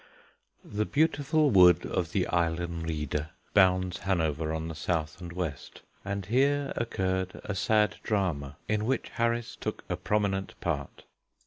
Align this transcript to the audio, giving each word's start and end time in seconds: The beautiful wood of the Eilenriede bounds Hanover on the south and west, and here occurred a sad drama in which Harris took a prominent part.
The 0.65 0.87
beautiful 0.87 1.51
wood 1.51 1.85
of 1.85 2.11
the 2.11 2.25
Eilenriede 2.33 3.29
bounds 3.53 3.99
Hanover 3.99 4.51
on 4.51 4.67
the 4.67 4.73
south 4.73 5.21
and 5.21 5.31
west, 5.31 5.83
and 6.03 6.25
here 6.25 6.73
occurred 6.75 7.39
a 7.43 7.53
sad 7.53 7.97
drama 8.01 8.57
in 8.67 8.85
which 8.85 9.09
Harris 9.09 9.55
took 9.55 9.83
a 9.89 9.95
prominent 9.97 10.59
part. 10.59 11.03